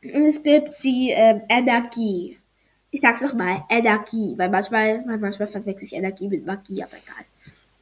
[0.00, 2.38] es gibt die ähm, Energie.
[2.98, 7.24] Ich sag's nochmal, Energie, weil manchmal, manchmal verwechsel ich Energie mit Magie, aber egal.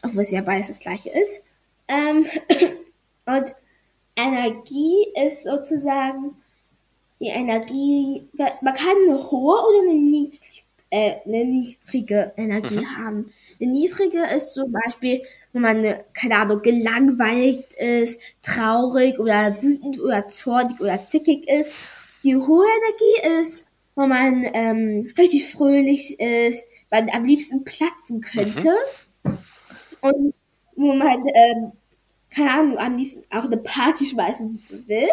[0.02, 1.42] Obwohl es ja beides das gleiche ist.
[1.88, 2.26] Ähm,
[3.24, 3.56] und
[4.14, 6.36] Energie ist sozusagen
[7.18, 12.98] die Energie, man kann eine hohe oder eine, niedrig, äh, eine niedrige Energie mhm.
[12.98, 13.32] haben.
[13.58, 15.22] Eine niedrige ist zum Beispiel,
[15.54, 21.72] wenn man, eine, keine Ahnung, gelangweilt ist, traurig oder wütend oder zornig oder zickig ist.
[22.22, 28.74] Die hohe Energie ist, wenn man ähm, richtig fröhlich ist, man am liebsten platzen könnte.
[29.24, 29.38] Mhm.
[30.02, 30.34] Und
[30.76, 31.72] wo man, ähm,
[32.30, 35.08] keine Ahnung, am liebsten auch eine Party schmeißen will.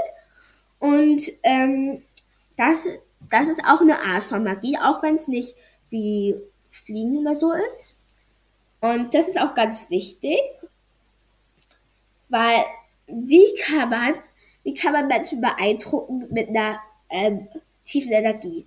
[0.80, 2.04] Und ähm,
[2.58, 2.88] das,
[3.30, 5.56] das ist auch eine Art von Magie, auch wenn es nicht
[5.89, 6.36] wie
[6.69, 7.96] Fliegen oder so ist.
[8.82, 10.39] Und das ist auch ganz wichtig,
[12.28, 12.63] weil
[13.08, 14.15] wie kann man,
[14.63, 17.48] wie kann man Menschen beeindrucken mit einer ähm,
[17.86, 18.65] tiefen Energie?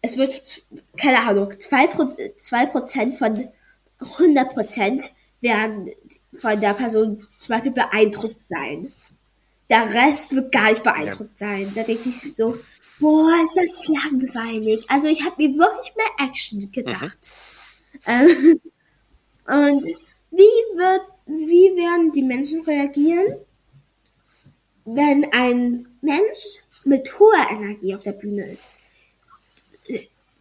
[0.00, 0.62] Es wird,
[0.96, 2.66] keine Ahnung, 2%, 2
[3.12, 3.48] von
[4.00, 5.10] 100%
[5.40, 5.90] werden
[6.40, 8.92] von der Person zum Beispiel beeindruckt sein.
[9.70, 11.48] Der Rest wird gar nicht beeindruckt ja.
[11.48, 11.72] sein.
[11.74, 12.58] Da denkt sich so,
[12.98, 14.84] boah, ist das langweilig.
[14.88, 17.34] Also ich habe mir wirklich mehr Action gedacht.
[18.06, 18.60] Mhm.
[19.46, 19.84] und
[20.30, 23.36] wie wird, wie werden die Menschen reagieren,
[24.84, 28.76] wenn ein Mensch mit hoher Energie auf der Bühne ist?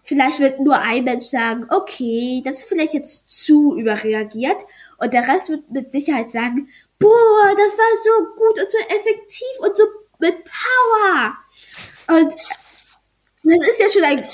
[0.04, 4.58] Vielleicht wird nur ein Mensch sagen, okay, das ist vielleicht jetzt zu überreagiert.
[4.98, 6.68] Und der Rest wird mit Sicherheit sagen,
[7.00, 9.84] boah, das war so gut und so effektiv und so
[10.20, 11.34] mit Power.
[12.08, 12.34] Und
[13.44, 14.26] das ist ja schon ein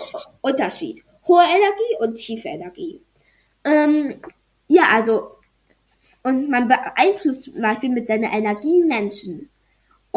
[0.41, 1.03] Unterschied.
[1.27, 3.01] Hohe Energie und tiefe Energie.
[3.63, 4.21] Ähm,
[4.67, 5.37] ja, also,
[6.23, 9.49] und man beeinflusst zum Beispiel mit seiner Energie Menschen.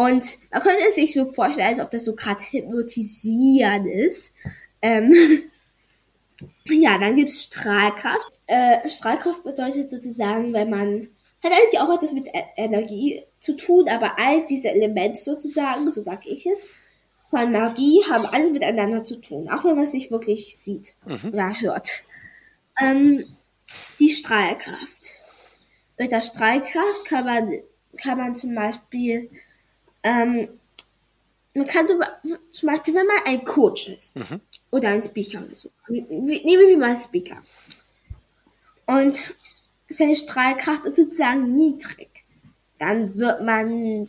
[0.00, 4.32] Und man könnte es sich so vorstellen, als ob das so gerade hypnotisieren ist.
[4.80, 5.12] Ähm,
[6.64, 8.32] ja, dann gibt's Strahlkraft.
[8.46, 11.08] Äh, Strahlkraft bedeutet sozusagen, wenn man
[11.42, 16.02] hat eigentlich auch etwas mit e Energie zu tun, aber all diese Elemente sozusagen, so
[16.02, 16.66] sage ich es,
[17.30, 21.32] von Magie haben alles miteinander zu tun, auch wenn man es nicht wirklich sieht mhm.
[21.32, 22.02] oder hört.
[22.80, 23.24] Ähm,
[23.98, 25.12] die Strahlkraft.
[25.98, 27.52] Mit der Strahlkraft kann man,
[27.96, 29.30] kann man zum Beispiel,
[30.02, 30.48] ähm,
[31.54, 32.00] man kann zum,
[32.52, 34.40] zum Beispiel, wenn man ein Coach ist mhm.
[34.70, 37.38] oder ein Speaker oder so, nehmen wir mal Speaker.
[38.86, 39.34] Und
[39.88, 42.08] seine Strahlkraft ist sozusagen niedrig.
[42.78, 44.06] Dann wird man,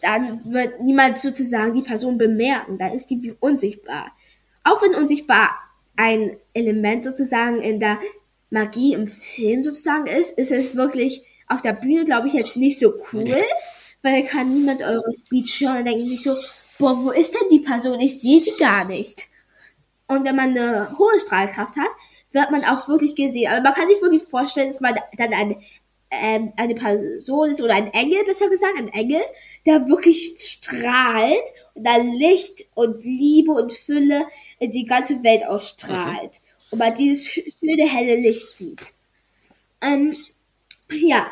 [0.00, 2.78] dann wird niemand sozusagen die Person bemerken.
[2.78, 4.12] Dann ist die unsichtbar.
[4.64, 5.50] Auch wenn unsichtbar
[5.96, 7.98] ein Element sozusagen in der
[8.50, 12.78] Magie im Film sozusagen ist, ist es wirklich auf der Bühne, glaube ich, jetzt nicht
[12.78, 13.42] so cool,
[14.02, 16.36] weil da kann niemand eure Speech hören und denken sich so,
[16.78, 18.00] boah, wo ist denn die Person?
[18.00, 19.28] Ich sehe die gar nicht.
[20.08, 21.90] Und wenn man eine hohe Strahlkraft hat,
[22.32, 23.52] wird man auch wirklich gesehen.
[23.52, 25.60] Aber man kann sich wirklich vorstellen, dass man dann eine,
[26.10, 29.20] ähm, eine Person ist oder ein Engel, besser gesagt, ein Engel,
[29.66, 34.26] der wirklich strahlt und da Licht und Liebe und Fülle
[34.58, 36.40] in die ganze Welt ausstrahlt.
[36.40, 36.72] Mhm.
[36.72, 38.94] Und man dieses schöne helle Licht sieht.
[39.80, 40.16] Ähm,
[40.90, 41.26] ja.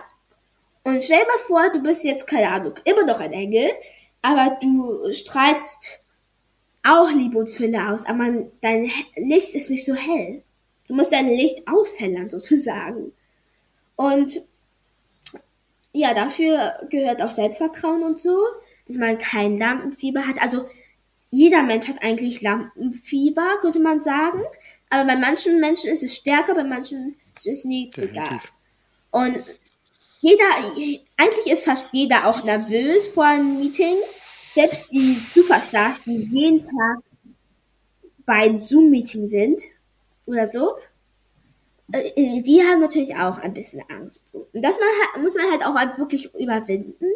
[0.89, 3.71] Und stell dir mal vor, du bist jetzt, keine Ahnung, immer noch ein Engel,
[4.23, 6.03] aber du strahlst
[6.83, 10.43] auch Liebe und Fülle aus, aber dein Licht ist nicht so hell.
[10.87, 13.13] Du musst dein Licht auffällern, sozusagen.
[13.97, 14.41] Und
[15.93, 18.39] ja, dafür gehört auch Selbstvertrauen und so,
[18.87, 20.41] dass man kein Lampenfieber hat.
[20.41, 20.71] Also
[21.29, 24.43] jeder Mensch hat eigentlich Lampenfieber, könnte man sagen.
[24.89, 28.23] Aber bei manchen Menschen ist es stärker, bei manchen ist es niedriger.
[28.23, 28.53] Definitiv.
[29.11, 29.45] Und
[30.21, 30.45] jeder,
[31.17, 33.97] eigentlich ist fast jeder auch nervös vor einem Meeting.
[34.55, 36.99] Selbst die Superstars, die jeden Tag
[38.27, 39.63] bei einem Zoom-Meeting sind,
[40.29, 40.77] oder so,
[41.93, 44.35] äh, äh, die haben natürlich auch ein bisschen Angst.
[44.35, 47.07] Und das man, muss man halt auch wirklich überwinden.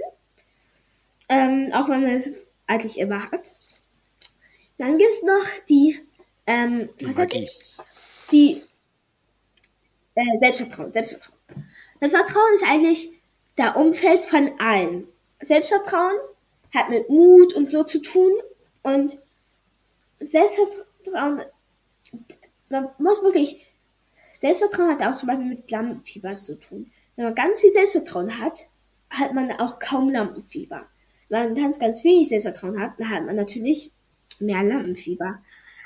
[1.28, 3.54] Ähm, auch wenn man es eigentlich immer hat.
[4.78, 5.98] Dann gibt es noch die,
[6.46, 7.44] ähm, die was Magie.
[7.44, 7.76] ich?
[8.30, 8.62] Die
[10.14, 11.38] äh, Selbstvertrauen, Selbstvertrauen.
[12.02, 13.10] Selbstvertrauen ist eigentlich
[13.56, 15.06] der Umfeld von allen.
[15.40, 16.16] Selbstvertrauen
[16.74, 18.32] hat mit Mut und so zu tun
[18.82, 19.18] und
[20.20, 21.42] Selbstvertrauen
[22.72, 23.64] man muss wirklich,
[24.32, 26.90] Selbstvertrauen hat auch zum Beispiel mit Lampenfieber zu tun.
[27.14, 28.66] Wenn man ganz viel Selbstvertrauen hat,
[29.10, 30.86] hat man auch kaum Lampenfieber.
[31.28, 33.92] Wenn man ganz, ganz wenig Selbstvertrauen hat, dann hat man natürlich
[34.40, 35.38] mehr Lampenfieber.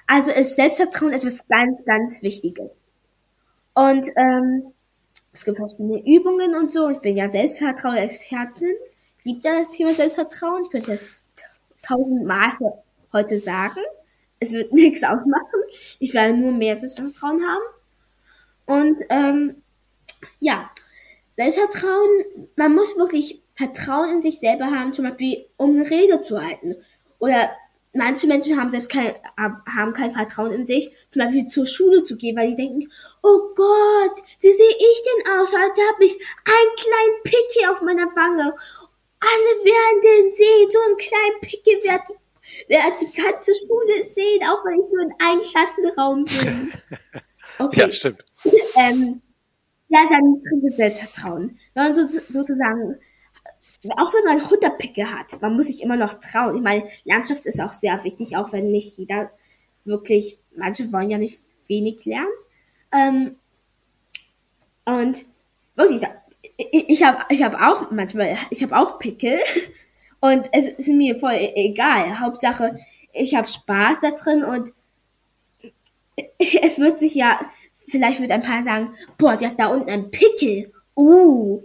[0.06, 2.72] Also ist Selbstvertrauen etwas ganz, ganz Wichtiges.
[3.74, 4.72] Und ähm,
[5.36, 6.88] es gibt verschiedene Übungen und so.
[6.88, 8.74] Ich bin ja Selbstvertrauen-Expertin.
[9.18, 10.62] Ich liebe das Thema Selbstvertrauen.
[10.64, 11.28] Ich könnte es
[11.82, 12.52] tausendmal
[13.12, 13.80] heute sagen.
[14.40, 15.60] Es wird nichts ausmachen.
[15.98, 17.64] Ich werde nur mehr Selbstvertrauen haben.
[18.64, 19.62] Und ähm,
[20.40, 20.70] ja,
[21.36, 26.42] Selbstvertrauen, man muss wirklich Vertrauen in sich selber haben, zum Beispiel um eine Rede zu
[26.42, 26.76] halten.
[27.18, 27.50] Oder
[27.96, 32.16] manche Menschen haben selbst kein, haben kein Vertrauen in sich, zum Beispiel zur Schule zu
[32.16, 32.90] gehen, weil die denken,
[33.22, 35.52] oh Gott, wie sehe ich denn aus?
[35.52, 38.54] Heute habe ich einen kleinen Pickel auf meiner Wange.
[39.20, 42.18] Alle werden den sehen, so einen kleinen Pickel wird,
[42.68, 46.72] wird die ganze Schule sehen, auch wenn ich nur in einem Klassenraum bin.
[47.58, 47.80] Okay.
[47.80, 48.24] Ja, stimmt.
[48.76, 49.22] Ähm,
[49.88, 51.58] ja, sein niedriges Selbstvertrauen.
[51.72, 52.98] Wenn man so, sozusagen,
[53.92, 56.56] auch wenn man 100 Picke hat, man muss sich immer noch trauen.
[56.56, 59.30] Ich meine, Landschaft ist auch sehr wichtig, auch wenn nicht jeder
[59.84, 62.28] wirklich, manche wollen ja nicht wenig lernen.
[62.92, 63.36] Ähm,
[64.84, 65.24] und
[65.74, 66.02] wirklich,
[66.56, 69.38] ich, ich habe ich hab auch manchmal, ich habe auch Pickel
[70.20, 72.20] und es ist mir voll e-, egal.
[72.20, 72.78] Hauptsache,
[73.12, 74.72] ich habe Spaß da drin und
[76.38, 77.40] es wird sich ja,
[77.88, 80.72] vielleicht wird ein paar sagen, boah, die hat da unten einen Pickel.
[80.96, 81.62] Uh,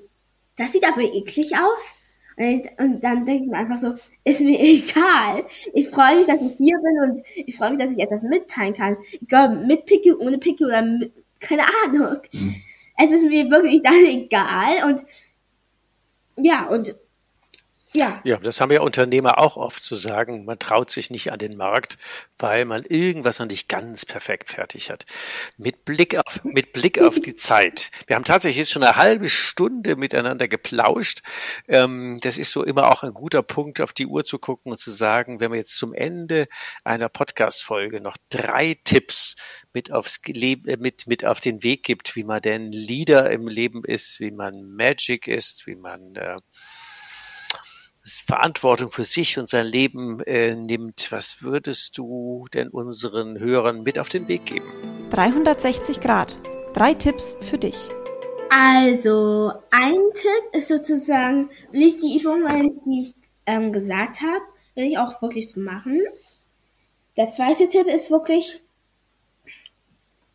[0.57, 1.95] das sieht aber eklig aus.
[2.37, 5.43] Und dann denke ich mir einfach so, ist mir egal.
[5.73, 8.73] Ich freue mich, dass ich hier bin und ich freue mich, dass ich etwas mitteilen
[8.73, 8.97] kann.
[9.21, 12.17] Egal, mit Pickel, ohne Pickel oder mit, keine Ahnung.
[12.33, 12.55] Mhm.
[12.97, 15.01] Es ist mir wirklich dann egal und
[16.37, 16.95] ja, und
[17.93, 18.21] ja.
[18.23, 20.45] Ja, das haben ja Unternehmer auch oft zu sagen.
[20.45, 21.97] Man traut sich nicht an den Markt,
[22.37, 25.05] weil man irgendwas noch nicht ganz perfekt fertig hat.
[25.57, 27.91] Mit Blick auf, mit Blick auf die Zeit.
[28.07, 31.21] Wir haben tatsächlich jetzt schon eine halbe Stunde miteinander geplauscht.
[31.67, 34.79] Ähm, das ist so immer auch ein guter Punkt, auf die Uhr zu gucken und
[34.79, 36.47] zu sagen, wenn wir jetzt zum Ende
[36.85, 39.35] einer Podcast-Folge noch drei Tipps
[39.73, 43.47] mit aufs Leben, äh, mit, mit auf den Weg gibt, wie man denn Leader im
[43.47, 46.37] Leben ist, wie man Magic ist, wie man, äh,
[48.03, 53.99] Verantwortung für sich und sein Leben äh, nimmt, was würdest du denn unseren Hörern mit
[53.99, 54.65] auf den Weg geben?
[55.11, 56.37] 360 Grad.
[56.73, 57.77] Drei Tipps für dich.
[58.49, 62.43] Also, ein Tipp ist sozusagen, will ich die Übung,
[62.85, 63.13] die ich
[63.45, 64.41] ähm, gesagt habe,
[64.75, 66.01] will ich auch wirklich so machen.
[67.17, 68.61] Der zweite Tipp ist wirklich,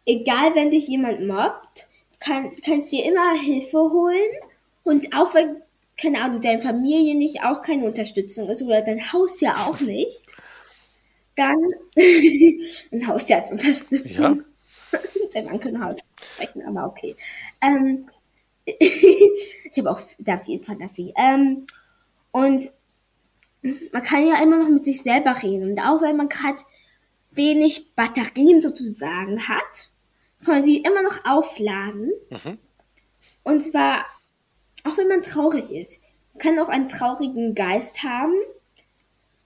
[0.05, 1.89] egal wenn dich jemand mobbt,
[2.21, 4.31] kann, kannst dir immer Hilfe holen
[4.85, 5.63] und auch wenn
[6.01, 10.37] keine Ahnung, deine Familie nicht auch keine Unterstützung ist oder dein Haus ja auch nicht,
[11.37, 11.57] dann
[11.97, 14.43] ein Haus ja als Unterstützung.
[14.93, 14.99] Ja.
[15.33, 15.99] Dein Mann kann Haus
[16.35, 17.15] sprechen, aber okay.
[17.61, 18.07] Ähm,
[18.65, 21.13] ich habe auch sehr viel Fantasie.
[21.17, 21.67] Ähm,
[22.31, 22.71] und
[23.93, 25.71] man kann ja immer noch mit sich selber reden.
[25.71, 26.63] Und auch wenn man gerade
[27.33, 29.91] wenig Batterien sozusagen hat,
[30.45, 32.13] kann man sie immer noch aufladen.
[32.31, 32.59] Mhm.
[33.43, 34.07] Und zwar
[34.87, 36.03] auch wenn man traurig ist.
[36.35, 38.35] Man kann auch einen traurigen Geist haben,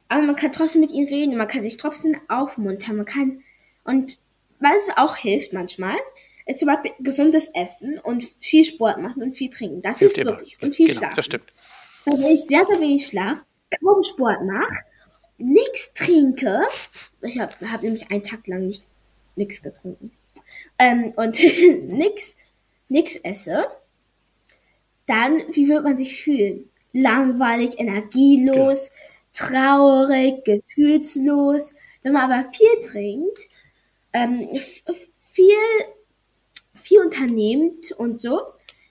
[0.08, 3.42] aber man kann trotzdem mit ihm reden, man kann sich trotzdem aufmuntern, man kann,
[3.84, 4.18] und
[4.58, 5.96] was auch hilft manchmal,
[6.46, 9.82] ist zum Beispiel gesundes Essen und viel Sport machen und viel trinken.
[9.82, 10.58] Das hilft, hilft wirklich.
[10.60, 11.16] Und viel genau, schlafen.
[11.16, 11.54] Das stimmt.
[12.04, 13.42] Weil wenn ich sehr, sehr wenig schlafe,
[13.82, 14.84] kaum Sport mache,
[15.38, 16.62] nichts trinke,
[17.22, 18.84] ich habe hab nämlich einen Tag lang nicht
[19.36, 20.10] nichts getrunken,
[20.78, 21.38] ähm, und
[21.86, 22.36] nichts
[22.88, 23.68] nix esse,
[25.10, 26.70] dann, wie wird man sich fühlen?
[26.92, 28.92] Langweilig, energielos,
[29.32, 31.74] traurig, gefühlslos.
[32.02, 33.38] Wenn man aber viel trinkt,
[34.12, 34.48] ähm,
[35.32, 35.54] viel,
[36.74, 38.40] viel unternehmt und so,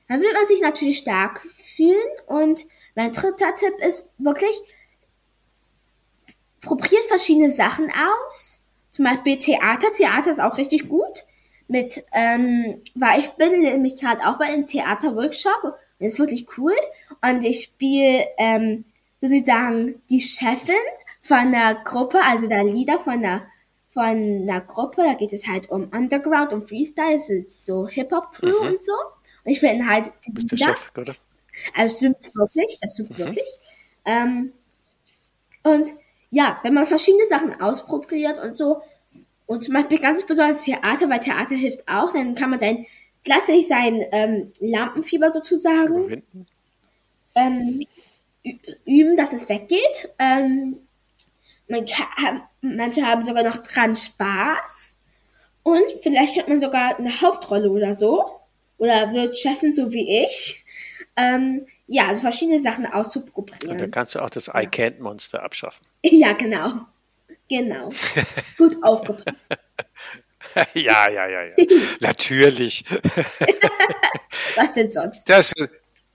[0.08, 1.95] dann wird man sich natürlich stark fühlen.
[2.27, 4.55] Und mein dritter Tipp ist wirklich,
[6.62, 8.60] probiert verschiedene Sachen aus.
[8.91, 9.94] Zum Beispiel Theater.
[9.94, 11.25] Theater ist auch richtig gut.
[11.67, 16.73] Mit, ähm, weil ich bin nämlich gerade auch bei einem Theaterworkshop das ist wirklich cool.
[17.21, 18.85] Und ich spiele ähm,
[19.21, 20.75] sozusagen die Chefin
[21.21, 23.43] von der Gruppe, also der Leader von der
[23.89, 25.04] von einer Gruppe.
[25.04, 28.67] Da geht es halt um Underground und Freestyle, es ist so Hip-Hop-Crew mhm.
[28.67, 28.93] und so.
[29.43, 30.65] Und ich bin halt die Bist Leader.
[30.65, 31.13] Der Chef, oder?
[31.75, 33.17] Also stimmt wirklich, das stimmt mhm.
[33.17, 33.47] wirklich.
[34.06, 34.54] Ähm,
[35.63, 35.89] und
[36.31, 38.81] ja, wenn man verschiedene Sachen ausprobiert und so,
[39.45, 42.85] und zum Beispiel ganz besonders Theater, weil Theater hilft auch, dann kann man sein
[43.24, 46.24] gleichzeitig sein ähm, Lampenfieber sozusagen
[47.36, 47.86] ähm,
[48.86, 50.10] üben, dass es weggeht.
[50.20, 50.78] Ähm,
[51.67, 54.98] man kann, manche haben sogar noch dran Spaß.
[55.63, 58.40] Und vielleicht hat man sogar eine Hauptrolle oder so.
[58.78, 60.65] Oder wird Chefin so wie ich.
[61.15, 63.72] Ähm, ja, also verschiedene Sachen auszuprobieren.
[63.72, 65.86] Und dann kannst du auch das I Can't Monster abschaffen.
[66.02, 66.86] Ja, genau.
[67.50, 67.92] Genau.
[68.58, 69.50] Gut aufgepasst.
[70.73, 71.56] ja, ja, ja, ja.
[72.00, 72.85] Natürlich.
[74.56, 75.27] Was denn sonst?
[75.29, 75.54] Das,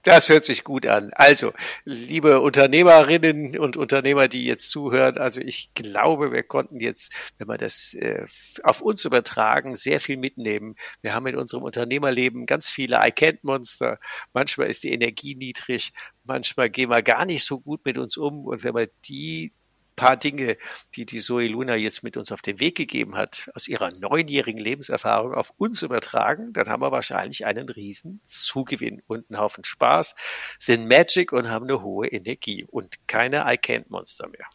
[0.04, 1.10] das hört sich gut an.
[1.14, 1.52] Also,
[1.84, 7.56] liebe Unternehmerinnen und Unternehmer, die jetzt zuhören, also ich glaube, wir konnten jetzt, wenn wir
[7.56, 8.26] das äh,
[8.62, 10.76] auf uns übertragen, sehr viel mitnehmen.
[11.00, 13.98] Wir haben in unserem Unternehmerleben ganz viele I Can't Monster.
[14.34, 15.92] Manchmal ist die Energie niedrig,
[16.24, 18.44] manchmal gehen wir gar nicht so gut mit uns um.
[18.44, 19.52] Und wenn wir die
[19.96, 20.56] paar Dinge,
[20.96, 24.60] die die Zoe Luna jetzt mit uns auf den Weg gegeben hat, aus ihrer neunjährigen
[24.60, 30.14] Lebenserfahrung auf uns übertragen, dann haben wir wahrscheinlich einen riesen Zugewinn und einen Haufen Spaß,
[30.58, 34.46] sind Magic und haben eine hohe Energie und keine I Can't Monster mehr.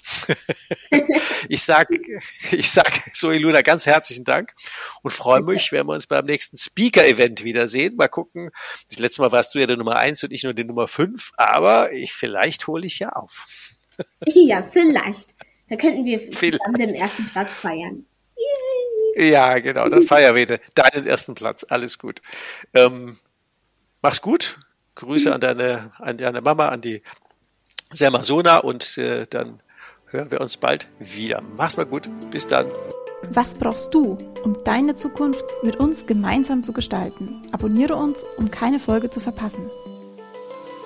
[1.50, 1.90] ich sag,
[2.52, 4.54] ich sag Zoe Luna ganz herzlichen Dank
[5.02, 7.96] und freue mich, wenn wir uns beim nächsten Speaker-Event wiedersehen.
[7.96, 8.52] Mal gucken.
[8.90, 11.32] Das letzte Mal warst du ja der Nummer eins und ich nur die Nummer fünf,
[11.38, 13.69] aber ich, vielleicht hole ich ja auf.
[14.26, 15.36] Ja, vielleicht.
[15.70, 18.06] Da könnten wir zusammen den ersten Platz feiern.
[19.16, 19.32] Yay.
[19.32, 19.88] Ja, genau.
[19.90, 21.66] Dann feiern wir deinen ersten Platz.
[21.68, 22.22] Alles gut.
[22.74, 23.18] Ähm,
[24.02, 24.60] mach's gut.
[24.96, 27.02] Grüße an deine, an deine Mama, an die
[27.92, 29.62] Sermasona und äh, dann
[30.08, 31.42] hören wir uns bald wieder.
[31.56, 32.10] Mach's mal gut.
[32.32, 32.68] Bis dann.
[33.32, 37.42] Was brauchst du, um deine Zukunft mit uns gemeinsam zu gestalten?
[37.52, 39.70] Abonniere uns, um keine Folge zu verpassen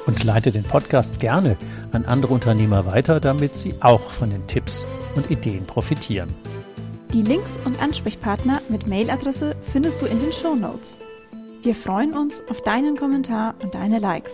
[0.06, 1.58] und leite den Podcast gerne
[1.92, 4.86] an andere Unternehmer weiter, damit sie auch von den Tipps
[5.16, 6.30] und Ideen profitieren.
[7.14, 11.00] Die Links und Ansprechpartner mit Mailadresse findest du in den Show Notes.
[11.62, 14.34] Wir freuen uns auf deinen Kommentar und deine Likes.